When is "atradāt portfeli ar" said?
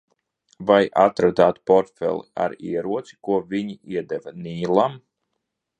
1.01-2.57